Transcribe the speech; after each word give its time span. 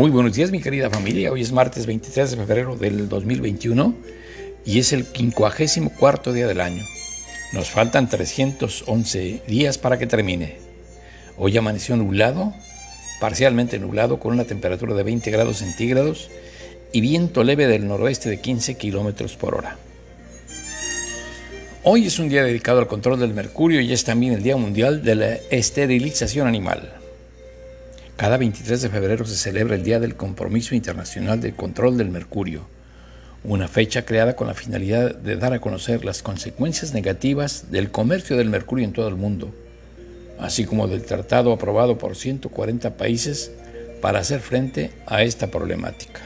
Muy 0.00 0.10
buenos 0.10 0.32
días 0.32 0.50
mi 0.50 0.62
querida 0.62 0.88
familia, 0.88 1.30
hoy 1.30 1.42
es 1.42 1.52
martes 1.52 1.84
23 1.84 2.30
de 2.30 2.36
febrero 2.38 2.74
del 2.74 3.06
2021 3.06 3.94
y 4.64 4.78
es 4.78 4.94
el 4.94 5.04
54 5.04 6.32
día 6.32 6.46
del 6.46 6.62
año. 6.62 6.82
Nos 7.52 7.68
faltan 7.68 8.08
311 8.08 9.42
días 9.46 9.76
para 9.76 9.98
que 9.98 10.06
termine. 10.06 10.56
Hoy 11.36 11.54
amaneció 11.58 11.98
nublado, 11.98 12.54
parcialmente 13.20 13.78
nublado 13.78 14.18
con 14.18 14.32
una 14.32 14.44
temperatura 14.44 14.94
de 14.94 15.02
20 15.02 15.30
grados 15.30 15.58
centígrados 15.58 16.30
y 16.94 17.02
viento 17.02 17.44
leve 17.44 17.66
del 17.66 17.86
noroeste 17.86 18.30
de 18.30 18.40
15 18.40 18.76
kilómetros 18.76 19.36
por 19.36 19.54
hora. 19.54 19.76
Hoy 21.84 22.06
es 22.06 22.18
un 22.18 22.30
día 22.30 22.42
dedicado 22.42 22.78
al 22.78 22.86
control 22.86 23.20
del 23.20 23.34
mercurio 23.34 23.82
y 23.82 23.92
es 23.92 24.04
también 24.04 24.32
el 24.32 24.42
Día 24.42 24.56
Mundial 24.56 25.02
de 25.02 25.14
la 25.14 25.34
Esterilización 25.50 26.48
Animal. 26.48 26.99
Cada 28.20 28.36
23 28.36 28.82
de 28.82 28.90
febrero 28.90 29.24
se 29.24 29.34
celebra 29.34 29.76
el 29.76 29.82
Día 29.82 29.98
del 29.98 30.14
Compromiso 30.14 30.74
Internacional 30.74 31.40
del 31.40 31.54
Control 31.54 31.96
del 31.96 32.10
Mercurio, 32.10 32.66
una 33.44 33.66
fecha 33.66 34.04
creada 34.04 34.36
con 34.36 34.46
la 34.46 34.52
finalidad 34.52 35.14
de 35.14 35.36
dar 35.36 35.54
a 35.54 35.60
conocer 35.62 36.04
las 36.04 36.22
consecuencias 36.22 36.92
negativas 36.92 37.70
del 37.70 37.90
comercio 37.90 38.36
del 38.36 38.50
mercurio 38.50 38.84
en 38.84 38.92
todo 38.92 39.08
el 39.08 39.16
mundo, 39.16 39.54
así 40.38 40.66
como 40.66 40.86
del 40.86 41.02
tratado 41.06 41.50
aprobado 41.50 41.96
por 41.96 42.14
140 42.14 42.98
países 42.98 43.52
para 44.02 44.18
hacer 44.18 44.40
frente 44.40 44.90
a 45.06 45.22
esta 45.22 45.50
problemática. 45.50 46.20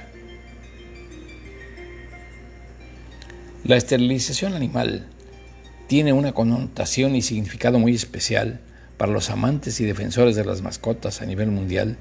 La 3.63 3.77
esterilización 3.77 4.55
animal 4.55 5.07
tiene 5.87 6.13
una 6.13 6.33
connotación 6.33 7.15
y 7.15 7.23
significado 7.23 7.79
muy 7.79 7.95
especial 7.95 8.59
para 8.97 9.13
los 9.13 9.31
amantes 9.31 9.81
y 9.81 9.85
defensores 9.85 10.37
de 10.37 10.45
las 10.45 10.63
mascotas 10.63 11.21
a 11.21 11.27
nivel 11.27 11.51
mundial 11.51 11.97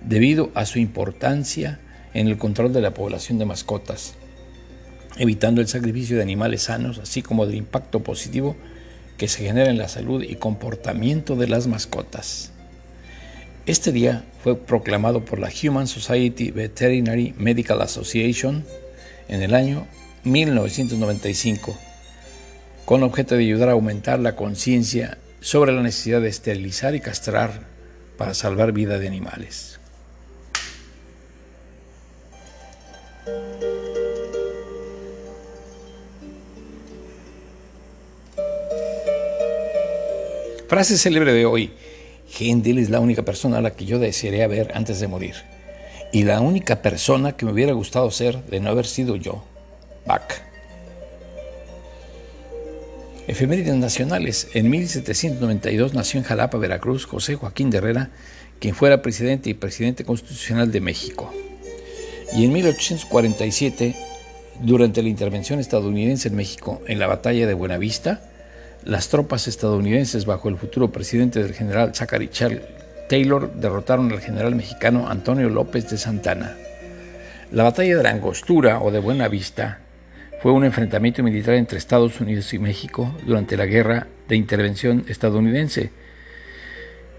debido 0.00 0.50
a 0.54 0.64
su 0.66 0.78
importancia 0.78 1.80
en 2.14 2.28
el 2.28 2.38
control 2.38 2.72
de 2.72 2.80
la 2.80 2.94
población 2.94 3.38
de 3.38 3.44
mascotas, 3.44 4.14
evitando 5.18 5.60
el 5.60 5.68
sacrificio 5.68 6.16
de 6.16 6.22
animales 6.22 6.62
sanos, 6.62 6.98
así 6.98 7.22
como 7.22 7.46
del 7.46 7.56
impacto 7.56 8.02
positivo 8.02 8.56
que 9.16 9.28
se 9.28 9.44
genera 9.44 9.70
en 9.70 9.78
la 9.78 9.88
salud 9.88 10.22
y 10.22 10.36
comportamiento 10.36 11.36
de 11.36 11.48
las 11.48 11.66
mascotas. 11.66 12.52
Este 13.66 13.92
día 13.92 14.24
fue 14.42 14.56
proclamado 14.56 15.24
por 15.24 15.38
la 15.38 15.50
Human 15.62 15.86
Society 15.86 16.50
Veterinary 16.52 17.34
Medical 17.36 17.82
Association 17.82 18.64
en 19.28 19.42
el 19.42 19.54
año 19.54 19.86
1995, 20.24 21.76
con 22.84 23.02
objeto 23.02 23.34
de 23.34 23.42
ayudar 23.42 23.68
a 23.68 23.72
aumentar 23.72 24.20
la 24.20 24.36
conciencia 24.36 25.18
sobre 25.40 25.72
la 25.72 25.82
necesidad 25.82 26.20
de 26.20 26.28
esterilizar 26.28 26.94
y 26.94 27.00
castrar 27.00 27.66
para 28.16 28.34
salvar 28.34 28.72
vida 28.72 28.98
de 28.98 29.06
animales. 29.06 29.78
Frase 40.68 40.98
célebre 40.98 41.32
de 41.32 41.46
hoy. 41.46 41.72
Hendel 42.38 42.78
es 42.78 42.90
la 42.90 43.00
única 43.00 43.22
persona 43.22 43.58
a 43.58 43.60
la 43.62 43.70
que 43.70 43.86
yo 43.86 43.98
desearía 43.98 44.46
ver 44.46 44.70
antes 44.74 45.00
de 45.00 45.08
morir. 45.08 45.34
Y 46.12 46.24
la 46.24 46.40
única 46.40 46.82
persona 46.82 47.32
que 47.32 47.46
me 47.46 47.52
hubiera 47.52 47.72
gustado 47.72 48.10
ser 48.10 48.44
de 48.44 48.60
no 48.60 48.68
haber 48.68 48.86
sido 48.86 49.16
yo. 49.16 49.44
Bach. 50.06 50.47
Efemérides 53.28 53.76
nacionales. 53.76 54.48
En 54.54 54.70
1792 54.70 55.92
nació 55.92 56.18
en 56.18 56.24
Jalapa, 56.24 56.56
Veracruz, 56.56 57.04
José 57.04 57.34
Joaquín 57.34 57.68
de 57.68 57.76
Herrera, 57.76 58.08
quien 58.58 58.74
fuera 58.74 59.02
presidente 59.02 59.50
y 59.50 59.54
presidente 59.54 60.04
constitucional 60.04 60.72
de 60.72 60.80
México. 60.80 61.30
Y 62.34 62.46
en 62.46 62.52
1847, 62.54 63.94
durante 64.62 65.02
la 65.02 65.10
intervención 65.10 65.60
estadounidense 65.60 66.28
en 66.28 66.36
México 66.36 66.80
en 66.86 66.98
la 66.98 67.06
batalla 67.06 67.46
de 67.46 67.52
Buenavista, 67.52 68.22
las 68.84 69.08
tropas 69.08 69.46
estadounidenses 69.46 70.24
bajo 70.24 70.48
el 70.48 70.56
futuro 70.56 70.90
presidente 70.90 71.42
del 71.42 71.54
general 71.54 71.94
Zachary 71.94 72.28
Charles 72.28 72.62
Taylor 73.10 73.52
derrotaron 73.54 74.10
al 74.10 74.20
general 74.20 74.54
mexicano 74.54 75.08
Antonio 75.08 75.50
López 75.50 75.90
de 75.90 75.98
Santana. 75.98 76.56
La 77.52 77.62
batalla 77.62 77.96
de 77.96 78.02
la 78.02 78.10
Angostura 78.10 78.80
o 78.80 78.90
de 78.90 79.00
Buenavista 79.00 79.80
fue 80.40 80.52
un 80.52 80.64
enfrentamiento 80.64 81.22
militar 81.22 81.54
entre 81.54 81.78
Estados 81.78 82.20
Unidos 82.20 82.54
y 82.54 82.58
México 82.58 83.12
durante 83.26 83.56
la 83.56 83.66
Guerra 83.66 84.06
de 84.28 84.36
Intervención 84.36 85.04
estadounidense 85.08 85.90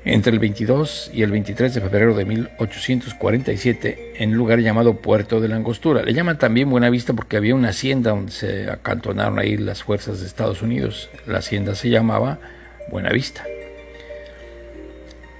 entre 0.05 0.31
el 0.31 0.39
22 0.39 1.11
y 1.13 1.23
el 1.23 1.31
23 1.31 1.73
de 1.73 1.81
febrero 1.81 2.15
de 2.15 2.23
1847 2.23 4.13
en 4.15 4.31
un 4.31 4.37
lugar 4.37 4.59
llamado 4.59 4.95
Puerto 4.95 5.41
de 5.41 5.49
la 5.49 5.57
Angostura. 5.57 6.03
Le 6.03 6.13
llaman 6.13 6.37
también 6.37 6.69
Buena 6.69 6.89
Vista 6.89 7.13
porque 7.13 7.35
había 7.35 7.55
una 7.55 7.69
hacienda 7.69 8.11
donde 8.11 8.31
se 8.31 8.69
acantonaron 8.69 9.37
ahí 9.37 9.57
las 9.57 9.83
fuerzas 9.83 10.21
de 10.21 10.27
Estados 10.27 10.61
Unidos. 10.61 11.09
La 11.27 11.39
hacienda 11.39 11.75
se 11.75 11.89
llamaba 11.89 12.39
Buena 12.89 13.09
Vista. 13.09 13.43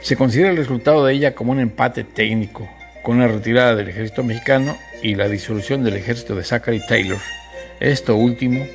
Se 0.02 0.18
considera 0.18 0.50
el 0.50 0.58
resultado 0.58 1.06
de 1.06 1.14
ella 1.14 1.34
como 1.34 1.54
un 1.54 1.62
empate 1.62 2.04
técnico, 2.04 2.70
con 3.04 3.18
una 3.18 3.28
retirada 3.28 3.76
del 3.76 3.88
ejército 3.88 4.24
mexicano 4.24 4.78
y 5.02 5.16
la 5.16 5.30
disolución 5.30 5.84
del 5.86 5.96
ejército 5.96 6.36
de 6.36 6.44
Zachary 6.44 6.82
Taylor 6.86 7.20
esto 7.80 8.16
último 8.16 8.66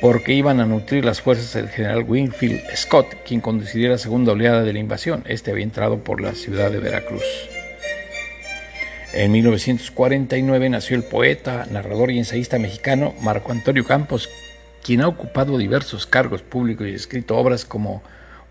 porque 0.00 0.32
iban 0.32 0.60
a 0.60 0.66
nutrir 0.66 1.04
las 1.04 1.20
fuerzas 1.20 1.52
del 1.52 1.68
general 1.68 2.04
Winfield 2.08 2.62
Scott, 2.74 3.16
quien 3.26 3.40
conduciría 3.40 3.90
la 3.90 3.98
segunda 3.98 4.32
oleada 4.32 4.62
de 4.62 4.72
la 4.72 4.78
invasión. 4.78 5.24
Este 5.28 5.50
había 5.50 5.64
entrado 5.64 5.98
por 5.98 6.22
la 6.22 6.34
ciudad 6.34 6.70
de 6.70 6.78
Veracruz. 6.78 7.22
En 9.12 9.32
1949 9.32 10.70
nació 10.70 10.96
el 10.96 11.02
poeta, 11.02 11.66
narrador 11.70 12.10
y 12.10 12.18
ensayista 12.18 12.58
mexicano 12.58 13.14
Marco 13.20 13.52
Antonio 13.52 13.84
Campos, 13.84 14.30
quien 14.82 15.02
ha 15.02 15.08
ocupado 15.08 15.58
diversos 15.58 16.06
cargos 16.06 16.42
públicos 16.42 16.86
y 16.86 16.94
escrito 16.94 17.36
obras 17.36 17.64
como 17.64 18.02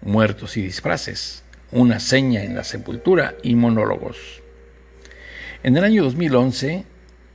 Muertos 0.01 0.55
y 0.55 0.61
disfraces, 0.61 1.43
Una 1.71 1.99
seña 1.99 2.43
en 2.43 2.55
la 2.55 2.63
sepultura 2.63 3.35
y 3.41 3.55
monólogos. 3.55 4.43
En 5.63 5.75
el 5.75 5.83
año 5.83 6.03
2011 6.03 6.85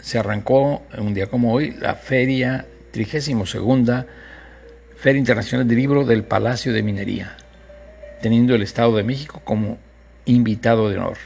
se 0.04 0.18
arrancó 0.18 0.82
un 0.98 1.14
día 1.14 1.28
como 1.28 1.54
hoy 1.54 1.70
la 1.80 1.94
feria 1.94 2.66
32 2.92 3.56
Feria 4.96 5.18
Internacional 5.18 5.66
del 5.66 5.78
Libro 5.78 6.04
del 6.04 6.24
Palacio 6.24 6.74
de 6.74 6.82
Minería, 6.82 7.38
teniendo 8.20 8.54
el 8.54 8.60
Estado 8.60 8.94
de 8.96 9.02
México 9.02 9.40
como 9.44 9.78
invitado 10.26 10.90
de 10.90 10.98
honor. 10.98 11.16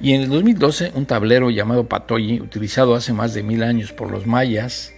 Y 0.00 0.14
en 0.14 0.22
el 0.22 0.28
2012, 0.28 0.90
un 0.96 1.06
tablero 1.06 1.50
llamado 1.50 1.88
Patoyi, 1.88 2.40
utilizado 2.40 2.96
hace 2.96 3.12
más 3.12 3.32
de 3.32 3.44
mil 3.44 3.62
años 3.62 3.92
por 3.92 4.10
los 4.10 4.26
mayas, 4.26 4.92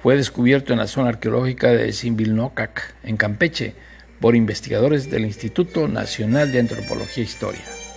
fue 0.00 0.16
descubierto 0.16 0.72
en 0.72 0.78
la 0.78 0.86
zona 0.86 1.08
arqueológica 1.08 1.72
de 1.72 1.92
Simbilnocac, 1.92 2.94
en 3.02 3.16
Campeche, 3.16 3.74
por 4.20 4.36
investigadores 4.36 5.10
del 5.10 5.24
Instituto 5.24 5.88
Nacional 5.88 6.52
de 6.52 6.60
Antropología 6.60 7.24
e 7.24 7.26
Historia. 7.26 7.87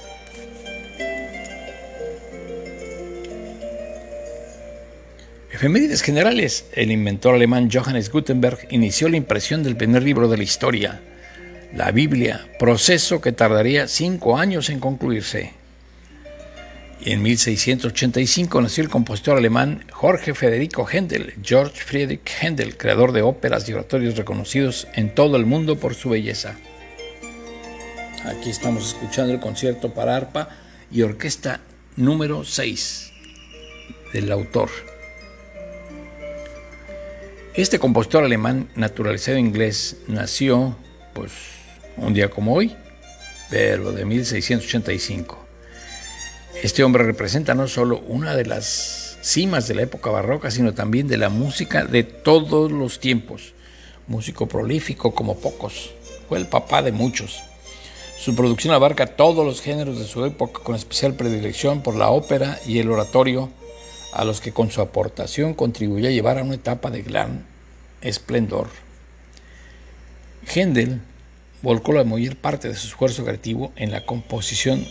Efemérides 5.61 6.01
generales. 6.01 6.65
El 6.73 6.91
inventor 6.91 7.35
alemán 7.35 7.69
Johannes 7.71 8.09
Gutenberg 8.09 8.65
inició 8.71 9.09
la 9.09 9.17
impresión 9.17 9.61
del 9.61 9.75
primer 9.75 10.01
libro 10.01 10.27
de 10.27 10.37
la 10.37 10.41
historia, 10.41 11.01
la 11.75 11.91
Biblia, 11.91 12.47
proceso 12.57 13.21
que 13.21 13.31
tardaría 13.31 13.87
cinco 13.87 14.39
años 14.39 14.71
en 14.71 14.79
concluirse. 14.79 15.53
Y 16.99 17.11
en 17.11 17.21
1685 17.21 18.59
nació 18.59 18.83
el 18.83 18.89
compositor 18.89 19.37
alemán 19.37 19.85
Jorge 19.91 20.33
Federico 20.33 20.87
Händel, 20.91 21.35
George 21.43 21.79
Friedrich 21.79 22.27
Händel, 22.41 22.75
creador 22.75 23.11
de 23.11 23.21
óperas 23.21 23.69
y 23.69 23.73
oratorios 23.73 24.17
reconocidos 24.17 24.87
en 24.95 25.13
todo 25.13 25.37
el 25.37 25.45
mundo 25.45 25.77
por 25.77 25.93
su 25.93 26.09
belleza. 26.09 26.55
Aquí 28.25 28.49
estamos 28.49 28.87
escuchando 28.87 29.31
el 29.31 29.39
concierto 29.39 29.93
para 29.93 30.15
arpa 30.15 30.49
y 30.91 31.03
orquesta 31.03 31.59
número 31.97 32.45
6 32.45 33.11
del 34.11 34.31
autor. 34.31 34.71
Este 37.53 37.79
compositor 37.79 38.23
alemán 38.23 38.69
naturalizado 38.75 39.37
inglés 39.37 39.97
nació 40.07 40.73
pues 41.13 41.33
un 41.97 42.13
día 42.13 42.29
como 42.29 42.53
hoy, 42.53 42.73
pero 43.49 43.91
de 43.91 44.05
1685. 44.05 45.37
Este 46.63 46.81
hombre 46.81 47.03
representa 47.03 47.53
no 47.53 47.67
solo 47.67 47.99
una 48.07 48.37
de 48.37 48.45
las 48.45 49.17
cimas 49.21 49.67
de 49.67 49.75
la 49.75 49.81
época 49.81 50.09
barroca, 50.09 50.49
sino 50.49 50.73
también 50.73 51.09
de 51.09 51.17
la 51.17 51.27
música 51.27 51.83
de 51.83 52.03
todos 52.03 52.71
los 52.71 53.01
tiempos. 53.01 53.53
Músico 54.07 54.47
prolífico 54.47 55.13
como 55.13 55.37
pocos, 55.37 55.91
fue 56.29 56.37
el 56.37 56.47
papá 56.47 56.81
de 56.81 56.93
muchos. 56.93 57.43
Su 58.17 58.33
producción 58.33 58.73
abarca 58.73 59.07
todos 59.07 59.45
los 59.45 59.59
géneros 59.59 59.99
de 59.99 60.05
su 60.05 60.23
época, 60.23 60.61
con 60.63 60.75
especial 60.75 61.15
predilección 61.15 61.83
por 61.83 61.97
la 61.97 62.11
ópera 62.11 62.59
y 62.65 62.79
el 62.79 62.89
oratorio, 62.89 63.49
a 64.11 64.25
los 64.25 64.41
que 64.41 64.51
con 64.51 64.71
su 64.71 64.81
aportación 64.81 65.53
contribuyó 65.53 66.07
a 66.07 66.11
llevar 66.11 66.37
a 66.37 66.43
una 66.43 66.55
etapa 66.55 66.89
de 66.89 67.01
gran 67.01 67.45
esplendor. 68.01 68.67
Händel 70.53 71.01
volcó 71.61 71.93
la 71.93 72.03
mayor 72.03 72.35
parte 72.35 72.67
de 72.67 72.75
su 72.75 72.87
esfuerzo 72.87 73.23
creativo 73.23 73.71
en 73.75 73.91
la 73.91 74.05
composición 74.05 74.85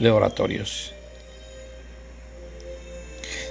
de 0.00 0.10
oratorios. 0.10 0.92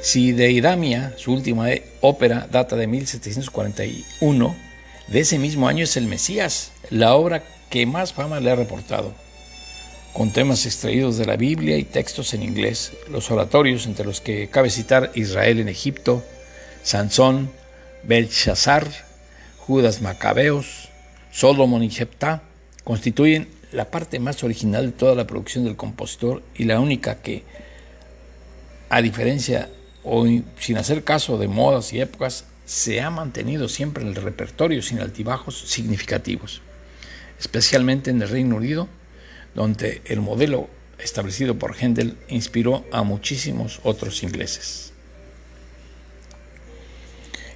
Si 0.02 0.32
Deidamia, 0.32 1.14
su 1.18 1.34
última 1.34 1.68
ópera, 2.02 2.48
data 2.52 2.76
de 2.76 2.88
1741, 2.88 4.56
de 5.08 5.20
ese 5.20 5.40
mismo 5.40 5.68
año 5.68 5.84
es 5.84 5.98
El 5.98 6.08
Mesías, 6.08 6.72
la 6.90 7.16
obra 7.16 7.44
que 7.70 7.86
más 7.86 8.14
fama 8.14 8.40
le 8.40 8.52
ha 8.52 8.56
reportado, 8.56 9.14
con 10.18 10.32
temas 10.32 10.66
extraídos 10.66 11.20
de 11.20 11.28
la 11.28 11.36
Biblia 11.36 11.78
y 11.78 11.84
textos 11.84 12.34
en 12.34 12.42
inglés, 12.42 12.94
los 13.12 13.30
oratorios 13.30 13.86
entre 13.86 14.04
los 14.04 14.20
que 14.20 14.48
cabe 14.50 14.72
citar 14.72 15.12
Israel 15.14 15.60
en 15.60 15.70
Egipto, 15.70 16.24
Sansón, 16.82 17.52
Belshazzar, 18.02 18.88
Judas 19.60 20.02
Macabeos, 20.02 20.90
Solomon 21.32 21.84
y 21.84 21.92
Jeptá, 21.92 22.42
constituyen 22.84 23.48
la 23.72 23.92
parte 23.92 24.18
más 24.18 24.44
original 24.44 24.88
de 24.88 24.92
toda 24.94 25.14
la 25.14 25.28
producción 25.28 25.66
del 25.66 25.76
compositor 25.76 26.42
y 26.56 26.64
la 26.64 26.80
única 26.80 27.22
que, 27.22 27.44
a 28.90 29.04
diferencia 29.04 29.70
o 30.04 30.26
sin 30.58 30.78
hacer 30.80 31.04
caso 31.04 31.38
de 31.38 31.48
modas 31.48 31.94
y 31.94 32.02
épocas, 32.02 32.46
se 32.66 33.02
ha 33.02 33.12
mantenido 33.12 33.70
siempre 33.70 34.02
en 34.02 34.10
el 34.10 34.16
repertorio 34.16 34.82
sin 34.82 35.00
altibajos 35.00 35.60
significativos, 35.70 36.64
especialmente 37.40 38.10
en 38.10 38.20
el 38.20 38.30
Reino 38.30 38.56
Unido, 38.56 38.90
donde 39.58 40.04
el 40.06 40.22
modelo 40.22 40.70
establecido 41.00 41.58
por 41.58 41.76
Händel 41.76 42.16
inspiró 42.30 42.86
a 42.92 43.02
muchísimos 43.02 43.80
otros 43.84 44.22
ingleses. 44.22 44.94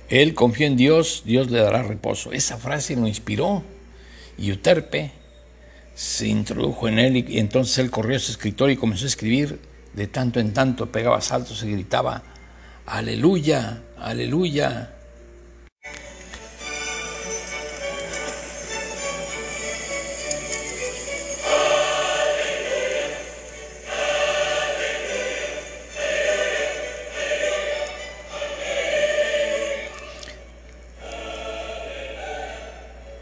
Él 0.10 0.34
confió 0.34 0.66
en 0.66 0.78
Dios, 0.78 1.22
Dios 1.26 1.52
le 1.52 1.60
dará 1.60 1.84
reposo. 1.84 2.34
Esa 2.34 2.58
frase 2.58 2.96
lo 2.96 3.06
inspiró 3.08 3.64
y 4.36 4.52
Uterpe 4.52 5.12
se 5.94 6.28
introdujo 6.28 6.88
en 6.88 6.98
él 6.98 7.18
y 7.30 7.38
entonces 7.38 7.78
él 7.78 7.92
corrió 7.92 8.18
a 8.18 8.20
su 8.20 8.32
escritorio 8.32 8.74
y 8.74 8.78
comenzó 8.78 9.06
a 9.06 9.10
escribir. 9.10 9.60
De 9.94 10.08
tanto 10.08 10.40
en 10.40 10.54
tanto 10.54 10.92
pegaba 10.92 11.22
saltos 11.22 11.62
y 11.62 11.72
gritaba, 11.72 12.24
aleluya, 12.88 13.84
aleluya. 14.00 14.96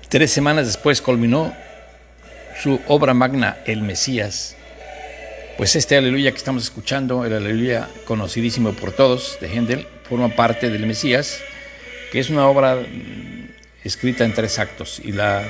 Tres 0.10 0.32
semanas 0.32 0.66
después 0.66 1.04
culminó 1.04 1.54
su 2.64 2.80
obra 2.88 3.14
magna, 3.14 3.60
El 3.68 3.84
Mesías. 3.84 4.56
Pues 5.56 5.76
este 5.76 5.98
aleluya 5.98 6.32
que 6.32 6.38
estamos 6.38 6.64
escuchando, 6.64 7.26
el 7.26 7.34
aleluya 7.34 7.88
conocidísimo 8.06 8.74
por 8.74 8.92
todos 8.92 9.38
de 9.40 9.50
Händel, 9.50 9.88
forma 10.10 10.30
parte 10.30 10.72
del 10.72 10.88
Mesías, 10.88 11.40
que 12.12 12.20
es 12.20 12.32
una 12.32 12.48
obra 12.48 12.78
mm, 12.78 13.52
escrita 13.84 14.26
en 14.26 14.34
tres 14.34 14.58
actos 14.58 15.00
y 15.00 15.12
la, 15.12 15.44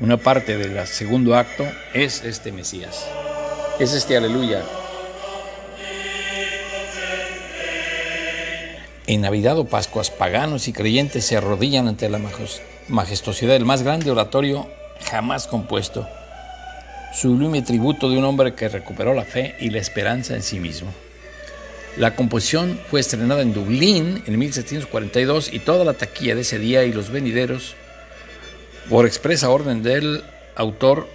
una 0.00 0.16
parte 0.16 0.58
del 0.58 0.84
segundo 0.88 1.36
acto 1.36 1.64
es 1.94 2.24
este 2.24 2.50
Mesías. 2.50 3.06
Es 3.78 3.92
este 3.92 4.16
aleluya. 4.16 4.64
En 9.06 9.20
Navidad 9.20 9.56
o 9.58 9.66
Pascuas, 9.66 10.10
paganos 10.10 10.66
y 10.66 10.72
creyentes 10.72 11.24
se 11.24 11.36
arrodillan 11.36 11.86
ante 11.86 12.08
la 12.08 12.18
majestuosidad 12.92 13.54
del 13.54 13.64
más 13.64 13.82
grande 13.82 14.10
oratorio 14.10 14.68
jamás 15.10 15.46
compuesto, 15.46 16.06
sublime 17.14 17.62
tributo 17.62 18.10
de 18.10 18.18
un 18.18 18.24
hombre 18.24 18.54
que 18.54 18.68
recuperó 18.68 19.14
la 19.14 19.24
fe 19.24 19.56
y 19.58 19.70
la 19.70 19.78
esperanza 19.78 20.34
en 20.34 20.42
sí 20.42 20.60
mismo. 20.60 20.92
La 21.96 22.14
composición 22.14 22.78
fue 22.90 23.00
estrenada 23.00 23.42
en 23.42 23.52
Dublín 23.52 24.22
en 24.26 24.38
1742 24.38 25.52
y 25.52 25.58
toda 25.58 25.84
la 25.84 25.94
taquilla 25.94 26.34
de 26.34 26.42
ese 26.42 26.58
día 26.58 26.84
y 26.84 26.92
los 26.92 27.10
venideros, 27.10 27.74
por 28.88 29.06
expresa 29.06 29.50
orden 29.50 29.82
del 29.82 30.22
autor, 30.54 31.08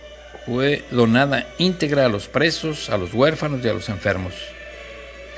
fue 0.46 0.84
donada 0.92 1.48
íntegra 1.58 2.06
a 2.06 2.10
los 2.10 2.28
presos, 2.28 2.90
a 2.90 2.98
los 2.98 3.14
huérfanos 3.14 3.64
y 3.64 3.70
a 3.70 3.74
los 3.74 3.90
enfermos. 3.90 4.34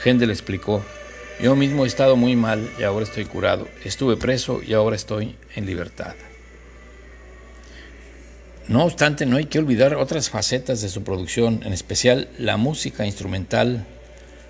Händel 0.03 0.30
explicó, 0.30 0.83
yo 1.42 1.56
mismo 1.56 1.85
he 1.85 1.88
estado 1.88 2.15
muy 2.15 2.35
mal 2.35 2.69
y 2.77 2.83
ahora 2.83 3.06
estoy 3.06 3.25
curado. 3.25 3.68
Estuve 3.83 4.18
preso 4.18 4.62
y 4.65 4.74
ahora 4.74 4.95
estoy 4.95 5.35
en 5.56 5.65
libertad. 5.65 6.13
No 8.69 8.86
obstante, 8.86 9.25
no 9.25 9.36
hay 9.38 9.45
que 9.45 9.57
olvidar 9.57 9.95
otras 9.95 10.30
facetas 10.30 10.81
de 10.81 10.89
su 10.89 11.04
producción, 11.04 11.62
en 11.66 11.74
especial 11.74 12.27
la 12.38 12.56
música 12.56 13.07
instrumental, 13.07 13.88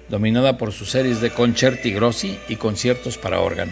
dominada 0.10 0.58
por 0.58 0.74
sus 0.74 0.92
series 0.92 1.22
de 1.22 1.30
concerti 1.30 1.94
grossi 1.94 2.38
y 2.50 2.58
conciertos 2.58 3.18
para 3.18 3.40
órgano. 3.40 3.72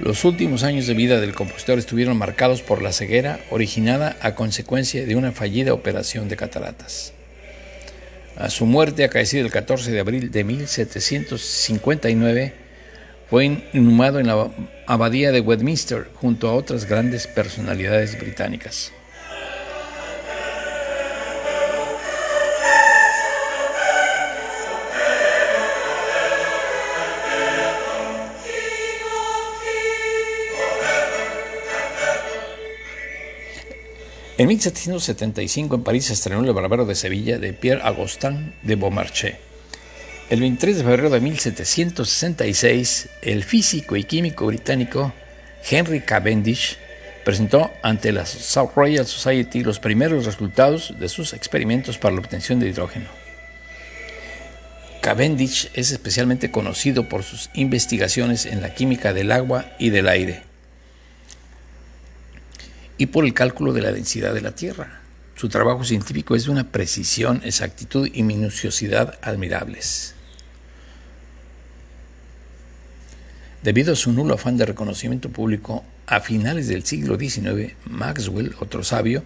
Los 0.00 0.26
últimos 0.26 0.64
años 0.64 0.86
de 0.86 0.92
vida 0.92 1.18
del 1.18 1.34
compositor 1.34 1.78
estuvieron 1.78 2.18
marcados 2.18 2.60
por 2.60 2.82
la 2.82 2.92
ceguera 2.92 3.40
originada 3.48 4.18
a 4.20 4.34
consecuencia 4.34 5.06
de 5.06 5.16
una 5.16 5.32
fallida 5.32 5.72
operación 5.72 6.28
de 6.28 6.36
cataratas. 6.36 7.14
A 8.36 8.50
su 8.50 8.66
muerte, 8.66 9.04
acaecida 9.04 9.40
el 9.40 9.50
14 9.50 9.92
de 9.92 10.00
abril 10.00 10.30
de 10.30 10.44
1759, 10.44 12.52
fue 13.30 13.62
inhumado 13.72 14.18
en 14.18 14.26
la 14.26 14.50
abadía 14.86 15.30
de 15.30 15.40
Westminster 15.40 16.08
junto 16.16 16.48
a 16.48 16.54
otras 16.54 16.84
grandes 16.84 17.28
personalidades 17.28 18.18
británicas. 18.18 18.92
En 34.36 34.48
1775 34.48 35.76
en 35.76 35.82
París 35.84 36.06
se 36.06 36.14
estrenó 36.14 36.42
El 36.42 36.52
Barbero 36.52 36.86
de 36.86 36.94
Sevilla 36.94 37.38
de 37.38 37.52
Pierre 37.52 37.82
Agustin 37.84 38.54
de 38.62 38.74
Beaumarchais. 38.74 39.49
El 40.30 40.38
23 40.38 40.76
de 40.78 40.84
febrero 40.84 41.10
de 41.10 41.20
1766, 41.20 43.08
el 43.22 43.42
físico 43.42 43.96
y 43.96 44.04
químico 44.04 44.46
británico 44.46 45.12
Henry 45.68 46.02
Cavendish 46.02 46.78
presentó 47.24 47.72
ante 47.82 48.12
la 48.12 48.24
South 48.24 48.70
Royal 48.76 49.04
Society 49.04 49.64
los 49.64 49.80
primeros 49.80 50.26
resultados 50.26 50.94
de 51.00 51.08
sus 51.08 51.32
experimentos 51.32 51.98
para 51.98 52.14
la 52.14 52.20
obtención 52.20 52.60
de 52.60 52.68
hidrógeno. 52.68 53.08
Cavendish 55.02 55.68
es 55.74 55.90
especialmente 55.90 56.52
conocido 56.52 57.08
por 57.08 57.24
sus 57.24 57.50
investigaciones 57.54 58.46
en 58.46 58.62
la 58.62 58.72
química 58.72 59.12
del 59.12 59.32
agua 59.32 59.72
y 59.80 59.90
del 59.90 60.06
aire 60.06 60.44
y 62.98 63.06
por 63.06 63.24
el 63.24 63.34
cálculo 63.34 63.72
de 63.72 63.82
la 63.82 63.90
densidad 63.90 64.32
de 64.32 64.42
la 64.42 64.54
Tierra. 64.54 65.00
Su 65.34 65.48
trabajo 65.48 65.82
científico 65.82 66.36
es 66.36 66.44
de 66.44 66.52
una 66.52 66.70
precisión, 66.70 67.42
exactitud 67.44 68.08
y 68.12 68.22
minuciosidad 68.22 69.18
admirables. 69.22 70.14
Debido 73.62 73.92
a 73.92 73.96
su 73.96 74.12
nulo 74.12 74.34
afán 74.34 74.56
de 74.56 74.64
reconocimiento 74.64 75.28
público, 75.28 75.84
a 76.06 76.20
finales 76.20 76.66
del 76.68 76.84
siglo 76.84 77.18
XIX, 77.18 77.74
Maxwell, 77.84 78.54
otro 78.58 78.82
sabio, 78.82 79.22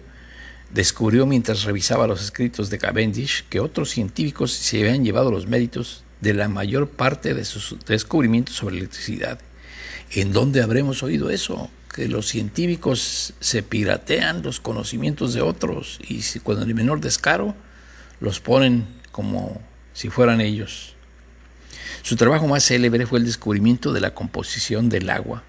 descubrió 0.73 1.25
mientras 1.25 1.63
revisaba 1.63 2.05
los 2.05 2.21
escritos 2.21 2.69
de 2.69 2.77
Cavendish 2.77 3.45
que 3.49 3.61
otros 3.61 3.91
científicos 3.91 4.51
se 4.51 4.81
habían 4.81 5.05
llevado 5.05 5.31
los 5.31 5.47
méritos 5.47 6.03
de 6.19 6.33
la 6.33 6.49
mayor 6.49 6.89
parte 6.89 7.33
de 7.33 7.45
sus 7.45 7.77
descubrimientos 7.85 8.55
sobre 8.55 8.77
electricidad. 8.77 9.39
¿En 10.11 10.33
dónde 10.33 10.61
habremos 10.61 11.01
oído 11.01 11.29
eso? 11.29 11.69
que 11.95 12.09
los 12.09 12.27
científicos 12.27 13.33
se 13.39 13.63
piratean 13.63 14.43
los 14.43 14.59
conocimientos 14.59 15.33
de 15.33 15.41
otros 15.41 15.97
y 16.05 16.21
cuando 16.39 16.65
el 16.65 16.75
menor 16.75 16.99
descaro 16.99 17.55
los 18.19 18.41
ponen 18.41 18.85
como 19.13 19.61
si 19.93 20.09
fueran 20.09 20.41
ellos. 20.41 20.94
Su 22.01 22.15
trabajo 22.15 22.47
más 22.47 22.63
célebre 22.63 23.05
fue 23.05 23.19
el 23.19 23.25
descubrimiento 23.25 23.93
de 23.93 24.01
la 24.01 24.13
composición 24.13 24.89
del 24.89 25.09
agua. 25.09 25.43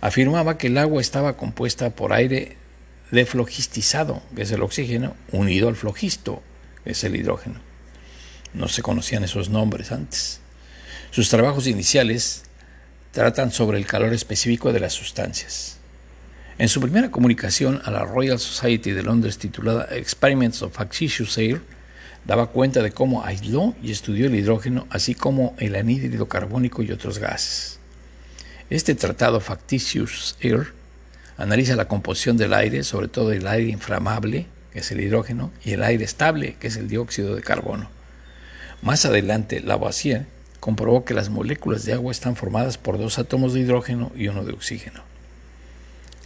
Afirmaba 0.00 0.58
que 0.58 0.68
el 0.68 0.78
agua 0.78 1.00
estaba 1.00 1.36
compuesta 1.36 1.90
por 1.90 2.12
aire 2.12 2.56
deflogistizado, 3.10 4.22
que 4.34 4.42
es 4.42 4.50
el 4.50 4.62
oxígeno, 4.62 5.16
unido 5.32 5.68
al 5.68 5.76
flogisto, 5.76 6.42
que 6.84 6.92
es 6.92 7.04
el 7.04 7.16
hidrógeno. 7.16 7.60
No 8.54 8.68
se 8.68 8.82
conocían 8.82 9.24
esos 9.24 9.48
nombres 9.48 9.92
antes. 9.92 10.40
Sus 11.10 11.28
trabajos 11.28 11.66
iniciales 11.66 12.44
tratan 13.12 13.50
sobre 13.50 13.78
el 13.78 13.86
calor 13.86 14.12
específico 14.12 14.72
de 14.72 14.80
las 14.80 14.92
sustancias. 14.92 15.78
En 16.58 16.68
su 16.68 16.80
primera 16.80 17.10
comunicación 17.10 17.80
a 17.84 17.90
la 17.90 18.04
Royal 18.04 18.38
Society 18.38 18.90
de 18.90 19.02
Londres 19.02 19.38
titulada 19.38 19.88
Experiments 19.90 20.60
of 20.62 20.74
Factitious 20.74 21.38
Air, 21.38 21.60
daba 22.28 22.48
cuenta 22.48 22.82
de 22.82 22.92
cómo 22.92 23.24
aisló 23.24 23.74
y 23.82 23.90
estudió 23.90 24.26
el 24.26 24.34
hidrógeno, 24.34 24.86
así 24.90 25.14
como 25.14 25.56
el 25.58 25.74
anhídrido 25.74 26.28
carbónico 26.28 26.82
y 26.82 26.92
otros 26.92 27.18
gases. 27.18 27.80
Este 28.68 28.94
tratado 28.94 29.40
Factitious 29.40 30.36
Air 30.42 30.74
analiza 31.38 31.74
la 31.74 31.88
composición 31.88 32.36
del 32.36 32.52
aire, 32.52 32.84
sobre 32.84 33.08
todo 33.08 33.32
el 33.32 33.46
aire 33.46 33.70
inflamable, 33.70 34.46
que 34.74 34.80
es 34.80 34.92
el 34.92 35.00
hidrógeno, 35.00 35.50
y 35.64 35.72
el 35.72 35.82
aire 35.82 36.04
estable, 36.04 36.56
que 36.60 36.66
es 36.66 36.76
el 36.76 36.86
dióxido 36.86 37.34
de 37.34 37.40
carbono. 37.40 37.88
Más 38.82 39.06
adelante, 39.06 39.60
Lavoisier 39.60 40.26
comprobó 40.60 41.06
que 41.06 41.14
las 41.14 41.30
moléculas 41.30 41.86
de 41.86 41.94
agua 41.94 42.12
están 42.12 42.36
formadas 42.36 42.76
por 42.76 42.98
dos 42.98 43.18
átomos 43.18 43.54
de 43.54 43.60
hidrógeno 43.60 44.12
y 44.14 44.28
uno 44.28 44.44
de 44.44 44.52
oxígeno. 44.52 45.07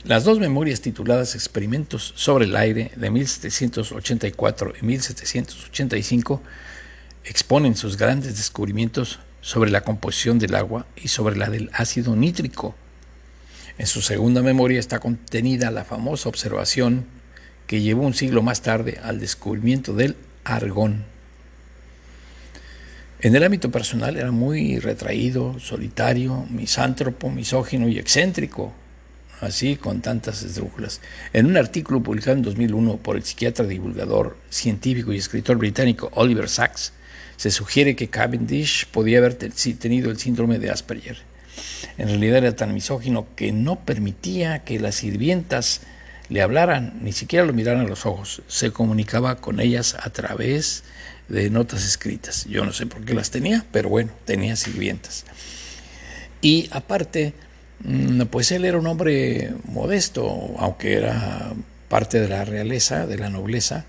Las 0.04 0.24
dos 0.24 0.40
memorias 0.40 0.80
tituladas 0.80 1.36
Experimentos 1.36 2.12
sobre 2.16 2.46
el 2.46 2.56
aire 2.56 2.90
de 2.96 3.08
1784 3.08 4.72
y 4.80 4.84
1785 4.84 6.42
exponen 7.24 7.76
sus 7.76 7.96
grandes 7.96 8.36
descubrimientos 8.36 9.20
sobre 9.42 9.70
la 9.70 9.82
composición 9.82 10.40
del 10.40 10.56
agua 10.56 10.86
y 10.96 11.06
sobre 11.06 11.36
la 11.36 11.48
del 11.50 11.70
ácido 11.72 12.16
nítrico. 12.16 12.74
En 13.78 13.86
su 13.86 14.02
segunda 14.02 14.42
memoria 14.42 14.80
está 14.80 14.98
contenida 14.98 15.70
la 15.70 15.84
famosa 15.84 16.28
observación 16.28 17.04
que 17.68 17.80
llevó 17.80 18.02
un 18.02 18.14
siglo 18.14 18.42
más 18.42 18.60
tarde 18.60 18.98
al 19.04 19.20
descubrimiento 19.20 19.94
del 19.94 20.16
argón. 20.42 21.04
En 23.20 23.36
el 23.36 23.44
ámbito 23.44 23.70
personal 23.70 24.16
era 24.16 24.32
muy 24.32 24.80
retraído, 24.80 25.60
solitario, 25.60 26.44
misántropo, 26.50 27.30
misógino 27.30 27.86
y 27.86 28.00
excéntrico, 28.00 28.74
así 29.42 29.76
con 29.76 30.00
tantas 30.00 30.42
esdrújulas. 30.42 31.00
En 31.32 31.46
un 31.46 31.56
artículo 31.56 32.02
publicado 32.02 32.36
en 32.36 32.42
2001 32.42 32.96
por 32.98 33.16
el 33.16 33.24
psiquiatra 33.24 33.66
divulgador, 33.66 34.36
científico 34.50 35.12
y 35.12 35.18
escritor 35.18 35.56
británico 35.58 36.10
Oliver 36.14 36.48
Sacks, 36.48 36.92
se 37.36 37.50
sugiere 37.50 37.96
que 37.96 38.08
Cavendish 38.08 38.86
podía 38.86 39.18
haber 39.18 39.34
tenido 39.34 40.10
el 40.10 40.18
síndrome 40.18 40.58
de 40.58 40.70
Asperger. 40.70 41.18
En 41.98 42.08
realidad 42.08 42.38
era 42.38 42.56
tan 42.56 42.72
misógino 42.72 43.26
que 43.36 43.52
no 43.52 43.84
permitía 43.84 44.64
que 44.64 44.78
las 44.78 44.94
sirvientas 44.96 45.80
le 46.28 46.40
hablaran, 46.40 47.00
ni 47.02 47.12
siquiera 47.12 47.44
lo 47.44 47.52
miraran 47.52 47.84
a 47.84 47.88
los 47.88 48.06
ojos. 48.06 48.42
Se 48.46 48.70
comunicaba 48.70 49.36
con 49.36 49.60
ellas 49.60 49.96
a 50.00 50.10
través 50.10 50.84
de 51.28 51.50
notas 51.50 51.84
escritas. 51.84 52.46
Yo 52.46 52.64
no 52.64 52.72
sé 52.72 52.86
por 52.86 53.04
qué 53.04 53.14
las 53.14 53.30
tenía, 53.30 53.66
pero 53.72 53.88
bueno, 53.88 54.12
tenía 54.24 54.56
sirvientas. 54.56 55.24
Y 56.40 56.68
aparte, 56.72 57.34
pues 58.30 58.52
él 58.52 58.64
era 58.64 58.78
un 58.78 58.86
hombre 58.86 59.52
modesto, 59.64 60.54
aunque 60.58 60.94
era 60.94 61.52
parte 61.88 62.20
de 62.20 62.28
la 62.28 62.44
realeza, 62.44 63.06
de 63.06 63.18
la 63.18 63.28
nobleza, 63.28 63.84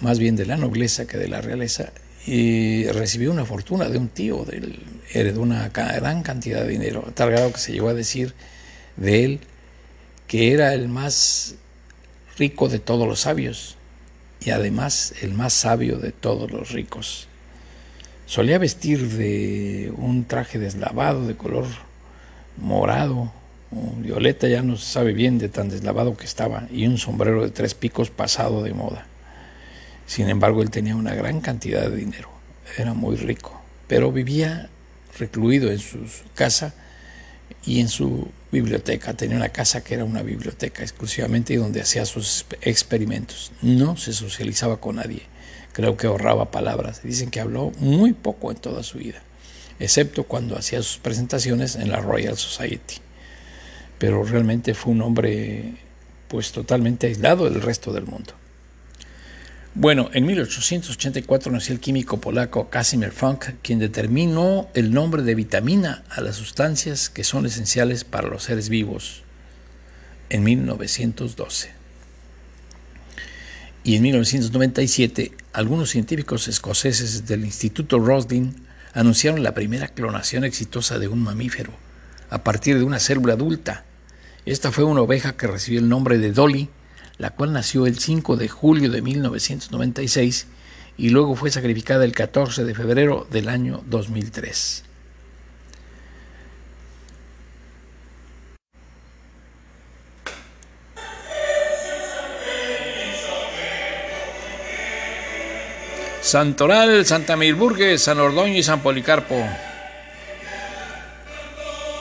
más 0.00 0.18
bien 0.18 0.36
de 0.36 0.46
la 0.46 0.56
nobleza 0.56 1.06
que 1.06 1.18
de 1.18 1.28
la 1.28 1.40
realeza, 1.40 1.92
y 2.26 2.86
recibió 2.86 3.30
una 3.30 3.44
fortuna 3.44 3.88
de 3.88 3.98
un 3.98 4.08
tío, 4.08 4.44
del, 4.44 4.80
heredó 5.12 5.42
una 5.42 5.68
gran 5.68 6.22
cantidad 6.22 6.62
de 6.62 6.68
dinero, 6.68 7.10
tal 7.14 7.30
grado 7.30 7.52
que 7.52 7.58
se 7.58 7.72
llegó 7.72 7.88
a 7.88 7.94
decir 7.94 8.34
de 8.96 9.24
él 9.24 9.40
que 10.26 10.52
era 10.52 10.74
el 10.74 10.88
más 10.88 11.54
rico 12.36 12.68
de 12.68 12.78
todos 12.78 13.06
los 13.06 13.20
sabios 13.20 13.76
y 14.40 14.50
además 14.50 15.14
el 15.22 15.32
más 15.32 15.52
sabio 15.52 15.98
de 15.98 16.12
todos 16.12 16.50
los 16.50 16.72
ricos. 16.72 17.28
Solía 18.26 18.58
vestir 18.58 19.08
de 19.10 19.92
un 19.96 20.24
traje 20.24 20.58
deslavado 20.58 21.26
de 21.26 21.36
color 21.36 21.66
morado, 22.56 23.32
violeta, 23.70 24.48
ya 24.48 24.62
no 24.62 24.76
se 24.76 24.86
sabe 24.86 25.12
bien 25.12 25.38
de 25.38 25.48
tan 25.48 25.68
deslavado 25.68 26.16
que 26.16 26.24
estaba, 26.24 26.66
y 26.70 26.86
un 26.86 26.98
sombrero 26.98 27.42
de 27.42 27.50
tres 27.50 27.74
picos 27.74 28.10
pasado 28.10 28.62
de 28.62 28.74
moda. 28.74 29.06
Sin 30.06 30.28
embargo, 30.28 30.62
él 30.62 30.70
tenía 30.70 30.96
una 30.96 31.14
gran 31.14 31.40
cantidad 31.40 31.88
de 31.88 31.96
dinero, 31.96 32.30
era 32.78 32.94
muy 32.94 33.16
rico, 33.16 33.60
pero 33.88 34.12
vivía 34.12 34.68
recluido 35.18 35.70
en 35.70 35.78
su 35.78 35.98
casa 36.34 36.74
y 37.64 37.80
en 37.80 37.88
su 37.88 38.28
biblioteca. 38.52 39.14
Tenía 39.14 39.36
una 39.36 39.48
casa 39.48 39.82
que 39.82 39.94
era 39.94 40.04
una 40.04 40.22
biblioteca 40.22 40.82
exclusivamente 40.82 41.54
y 41.54 41.56
donde 41.56 41.80
hacía 41.80 42.04
sus 42.06 42.46
experimentos. 42.62 43.52
No 43.62 43.96
se 43.96 44.12
socializaba 44.12 44.78
con 44.78 44.96
nadie. 44.96 45.22
Creo 45.72 45.96
que 45.96 46.06
ahorraba 46.06 46.50
palabras. 46.50 47.02
Dicen 47.02 47.30
que 47.30 47.40
habló 47.40 47.72
muy 47.78 48.12
poco 48.12 48.50
en 48.50 48.56
toda 48.56 48.82
su 48.82 48.98
vida, 48.98 49.22
excepto 49.78 50.24
cuando 50.24 50.56
hacía 50.56 50.82
sus 50.82 50.98
presentaciones 50.98 51.76
en 51.76 51.90
la 51.90 52.00
Royal 52.00 52.36
Society. 52.36 52.96
Pero 53.98 54.24
realmente 54.24 54.74
fue 54.74 54.92
un 54.92 55.02
hombre 55.02 55.74
pues 56.28 56.52
totalmente 56.52 57.06
aislado 57.06 57.48
del 57.48 57.62
resto 57.62 57.92
del 57.92 58.04
mundo. 58.04 58.34
Bueno, 59.74 60.08
en 60.14 60.24
1884 60.24 61.52
nació 61.52 61.74
el 61.74 61.80
químico 61.80 62.18
polaco 62.18 62.70
Casimir 62.70 63.12
Funk, 63.12 63.44
quien 63.60 63.78
determinó 63.78 64.68
el 64.72 64.90
nombre 64.92 65.22
de 65.22 65.34
vitamina 65.34 66.02
a 66.08 66.22
las 66.22 66.36
sustancias 66.36 67.10
que 67.10 67.24
son 67.24 67.44
esenciales 67.44 68.04
para 68.04 68.28
los 68.28 68.44
seres 68.44 68.70
vivos 68.70 69.22
en 70.30 70.44
1912. 70.44 71.70
Y 73.84 73.96
en 73.96 74.02
1997, 74.02 75.32
algunos 75.52 75.90
científicos 75.90 76.48
escoceses 76.48 77.26
del 77.26 77.44
Instituto 77.44 78.00
Roslin 78.00 78.65
anunciaron 78.96 79.44
la 79.44 79.54
primera 79.54 79.86
clonación 79.86 80.42
exitosa 80.42 80.98
de 80.98 81.06
un 81.06 81.22
mamífero 81.22 81.70
a 82.30 82.42
partir 82.42 82.76
de 82.76 82.82
una 82.82 82.98
célula 82.98 83.34
adulta. 83.34 83.84
Esta 84.46 84.72
fue 84.72 84.82
una 84.82 85.02
oveja 85.02 85.36
que 85.36 85.46
recibió 85.46 85.78
el 85.78 85.88
nombre 85.88 86.18
de 86.18 86.32
Dolly 86.32 86.68
la 87.18 87.30
cual 87.30 87.52
nació 87.52 87.86
el 87.86 87.98
5 87.98 88.36
de 88.36 88.48
julio 88.48 88.90
de 88.90 89.02
1996 89.02 90.46
y 90.98 91.10
luego 91.10 91.34
fue 91.34 91.50
sacrificada 91.50 92.04
el 92.04 92.12
14 92.12 92.64
de 92.64 92.74
febrero 92.74 93.26
del 93.30 93.48
año 93.48 93.82
2003. 93.86 94.85
Santoral, 106.26 107.06
Santa 107.06 107.36
Milburgues, 107.36 108.02
San 108.02 108.18
Ordoño 108.18 108.58
y 108.58 108.62
San 108.64 108.80
Policarpo. 108.80 109.46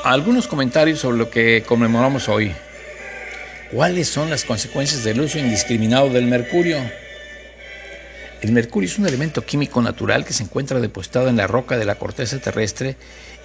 Algunos 0.03 0.47
comentarios 0.47 0.97
sobre 0.97 1.19
lo 1.19 1.29
que 1.29 1.61
conmemoramos 1.61 2.27
hoy. 2.27 2.51
¿Cuáles 3.71 4.07
son 4.07 4.31
las 4.31 4.43
consecuencias 4.43 5.03
del 5.03 5.21
uso 5.21 5.37
indiscriminado 5.37 6.09
del 6.09 6.25
mercurio? 6.25 6.79
El 8.41 8.51
mercurio 8.51 8.89
es 8.89 8.97
un 8.97 9.05
elemento 9.05 9.45
químico 9.45 9.79
natural 9.83 10.25
que 10.25 10.33
se 10.33 10.41
encuentra 10.41 10.79
depositado 10.79 11.27
en 11.27 11.37
la 11.37 11.45
roca 11.45 11.77
de 11.77 11.85
la 11.85 11.93
corteza 11.93 12.39
terrestre 12.39 12.97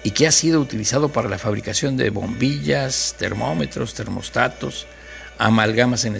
y 0.03 0.09
que 0.09 0.25
ha 0.25 0.31
sido 0.31 0.59
utilizado 0.59 1.09
para 1.09 1.29
la 1.29 1.37
fabricación 1.37 1.95
de 1.95 2.09
bombillas, 2.09 3.13
termómetros, 3.19 3.93
termostatos, 3.93 4.87
amalgamas 5.37 6.05
en, 6.05 6.17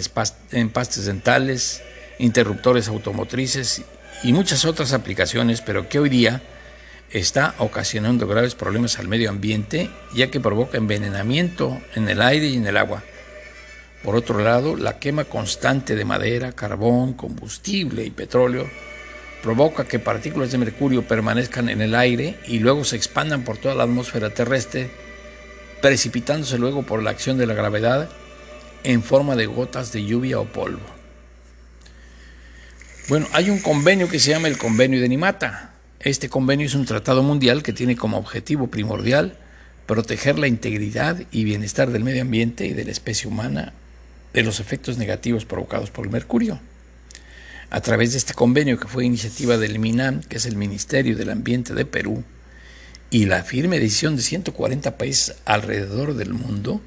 en 0.52 0.70
pastes 0.70 1.06
dentales, 1.06 1.82
interruptores 2.20 2.86
automotrices 2.86 3.82
y 4.22 4.32
muchas 4.32 4.64
otras 4.64 4.92
aplicaciones, 4.92 5.60
pero 5.60 5.88
que 5.88 5.98
hoy 5.98 6.08
día 6.08 6.42
está 7.10 7.54
ocasionando 7.58 8.26
graves 8.26 8.54
problemas 8.54 8.98
al 8.98 9.08
medio 9.08 9.30
ambiente, 9.30 9.90
ya 10.14 10.30
que 10.30 10.40
provoca 10.40 10.78
envenenamiento 10.78 11.80
en 11.94 12.08
el 12.08 12.22
aire 12.22 12.46
y 12.46 12.56
en 12.56 12.66
el 12.66 12.76
agua. 12.76 13.02
Por 14.02 14.16
otro 14.16 14.40
lado, 14.40 14.76
la 14.76 14.98
quema 14.98 15.24
constante 15.24 15.94
de 15.94 16.04
madera, 16.04 16.52
carbón, 16.52 17.12
combustible 17.12 18.04
y 18.04 18.10
petróleo 18.10 18.68
provoca 19.42 19.84
que 19.84 19.98
partículas 19.98 20.52
de 20.52 20.58
mercurio 20.58 21.02
permanezcan 21.02 21.68
en 21.68 21.82
el 21.82 21.94
aire 21.94 22.38
y 22.46 22.60
luego 22.60 22.84
se 22.84 22.96
expandan 22.96 23.42
por 23.44 23.58
toda 23.58 23.74
la 23.74 23.82
atmósfera 23.84 24.30
terrestre, 24.30 24.90
precipitándose 25.80 26.58
luego 26.58 26.84
por 26.84 27.02
la 27.02 27.10
acción 27.10 27.38
de 27.38 27.46
la 27.46 27.54
gravedad 27.54 28.08
en 28.84 29.02
forma 29.02 29.36
de 29.36 29.46
gotas 29.46 29.92
de 29.92 30.04
lluvia 30.04 30.38
o 30.38 30.44
polvo. 30.44 30.91
Bueno, 33.08 33.26
hay 33.32 33.50
un 33.50 33.58
convenio 33.58 34.08
que 34.08 34.20
se 34.20 34.30
llama 34.30 34.46
el 34.46 34.58
Convenio 34.58 35.00
de 35.00 35.08
Nimata. 35.08 35.72
Este 35.98 36.28
convenio 36.28 36.66
es 36.66 36.76
un 36.76 36.86
tratado 36.86 37.24
mundial 37.24 37.64
que 37.64 37.72
tiene 37.72 37.96
como 37.96 38.16
objetivo 38.16 38.68
primordial 38.68 39.36
proteger 39.86 40.38
la 40.38 40.46
integridad 40.46 41.20
y 41.32 41.42
bienestar 41.42 41.90
del 41.90 42.04
medio 42.04 42.22
ambiente 42.22 42.64
y 42.64 42.72
de 42.74 42.84
la 42.84 42.92
especie 42.92 43.28
humana 43.28 43.72
de 44.32 44.44
los 44.44 44.60
efectos 44.60 44.98
negativos 44.98 45.44
provocados 45.44 45.90
por 45.90 46.06
el 46.06 46.12
mercurio. 46.12 46.60
A 47.70 47.80
través 47.80 48.12
de 48.12 48.18
este 48.18 48.34
convenio, 48.34 48.78
que 48.78 48.86
fue 48.86 49.04
iniciativa 49.04 49.58
del 49.58 49.80
MINAM, 49.80 50.20
que 50.20 50.36
es 50.36 50.46
el 50.46 50.54
Ministerio 50.54 51.16
del 51.16 51.30
Ambiente 51.30 51.74
de 51.74 51.84
Perú, 51.84 52.22
y 53.10 53.26
la 53.26 53.42
firme 53.42 53.80
decisión 53.80 54.14
de 54.14 54.22
140 54.22 54.96
países 54.96 55.34
alrededor 55.44 56.14
del 56.14 56.34
mundo, 56.34 56.80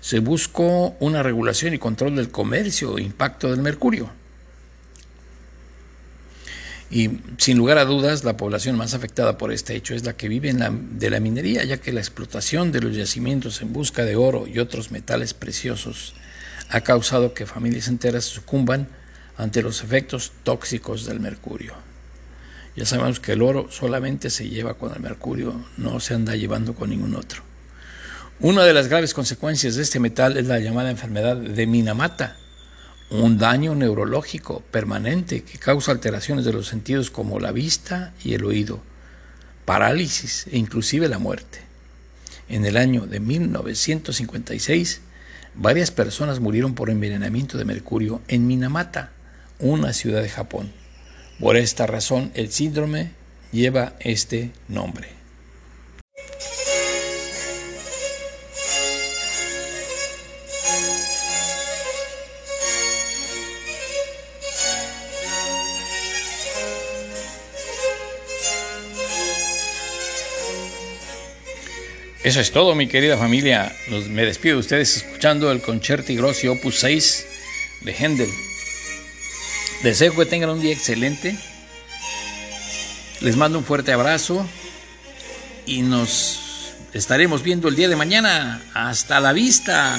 se 0.00 0.20
buscó 0.20 0.94
una 1.00 1.24
regulación 1.24 1.74
y 1.74 1.78
control 1.78 2.14
del 2.14 2.30
comercio 2.30 2.98
e 2.98 3.02
impacto 3.02 3.50
del 3.50 3.62
mercurio. 3.62 4.12
Y 6.90 7.10
sin 7.38 7.58
lugar 7.58 7.78
a 7.78 7.84
dudas, 7.84 8.22
la 8.22 8.36
población 8.36 8.76
más 8.76 8.94
afectada 8.94 9.38
por 9.38 9.52
este 9.52 9.74
hecho 9.74 9.94
es 9.94 10.04
la 10.04 10.16
que 10.16 10.28
vive 10.28 10.52
de 10.52 11.10
la 11.10 11.20
minería, 11.20 11.64
ya 11.64 11.78
que 11.78 11.92
la 11.92 12.00
explotación 12.00 12.70
de 12.70 12.80
los 12.80 12.94
yacimientos 12.94 13.60
en 13.60 13.72
busca 13.72 14.04
de 14.04 14.14
oro 14.14 14.46
y 14.46 14.60
otros 14.60 14.92
metales 14.92 15.34
preciosos 15.34 16.14
ha 16.70 16.80
causado 16.82 17.34
que 17.34 17.46
familias 17.46 17.88
enteras 17.88 18.24
sucumban 18.24 18.88
ante 19.36 19.62
los 19.62 19.82
efectos 19.82 20.32
tóxicos 20.44 21.06
del 21.06 21.18
mercurio. 21.18 21.74
Ya 22.76 22.86
sabemos 22.86 23.20
que 23.20 23.32
el 23.32 23.42
oro 23.42 23.68
solamente 23.70 24.30
se 24.30 24.48
lleva 24.48 24.74
con 24.74 24.92
el 24.92 25.00
mercurio, 25.00 25.64
no 25.76 25.98
se 25.98 26.14
anda 26.14 26.36
llevando 26.36 26.74
con 26.74 26.90
ningún 26.90 27.16
otro. 27.16 27.42
Una 28.38 28.64
de 28.64 28.74
las 28.74 28.88
graves 28.88 29.14
consecuencias 29.14 29.76
de 29.76 29.82
este 29.82 29.98
metal 29.98 30.36
es 30.36 30.46
la 30.46 30.60
llamada 30.60 30.90
enfermedad 30.90 31.36
de 31.36 31.66
Minamata 31.66 32.36
un 33.10 33.38
daño 33.38 33.74
neurológico 33.74 34.60
permanente 34.70 35.42
que 35.42 35.58
causa 35.58 35.92
alteraciones 35.92 36.44
de 36.44 36.52
los 36.52 36.66
sentidos 36.66 37.10
como 37.10 37.38
la 37.38 37.52
vista 37.52 38.12
y 38.24 38.34
el 38.34 38.44
oído, 38.44 38.82
parálisis 39.64 40.46
e 40.50 40.58
inclusive 40.58 41.08
la 41.08 41.18
muerte. 41.18 41.60
En 42.48 42.64
el 42.64 42.76
año 42.76 43.06
de 43.06 43.20
1956, 43.20 45.00
varias 45.54 45.90
personas 45.90 46.40
murieron 46.40 46.74
por 46.74 46.90
envenenamiento 46.90 47.58
de 47.58 47.64
mercurio 47.64 48.22
en 48.28 48.46
Minamata, 48.46 49.12
una 49.58 49.92
ciudad 49.92 50.22
de 50.22 50.28
Japón. 50.28 50.72
Por 51.40 51.56
esta 51.56 51.86
razón, 51.86 52.30
el 52.34 52.50
síndrome 52.50 53.12
lleva 53.52 53.94
este 54.00 54.52
nombre. 54.68 55.15
Eso 72.26 72.40
es 72.40 72.50
todo, 72.50 72.74
mi 72.74 72.88
querida 72.88 73.16
familia. 73.16 73.72
me 74.10 74.24
despido 74.24 74.56
de 74.56 74.60
ustedes 74.60 74.96
escuchando 74.96 75.52
el 75.52 75.62
Concerti 75.62 76.16
Grossi 76.16 76.48
Opus 76.48 76.80
6 76.80 77.26
de 77.82 77.92
Händel. 77.94 78.28
Deseo 79.84 80.12
que 80.12 80.26
tengan 80.26 80.50
un 80.50 80.60
día 80.60 80.72
excelente. 80.72 81.36
Les 83.20 83.36
mando 83.36 83.60
un 83.60 83.64
fuerte 83.64 83.92
abrazo 83.92 84.44
y 85.66 85.82
nos 85.82 86.74
estaremos 86.94 87.44
viendo 87.44 87.68
el 87.68 87.76
día 87.76 87.88
de 87.88 87.94
mañana. 87.94 88.60
Hasta 88.74 89.20
la 89.20 89.32
vista. 89.32 89.96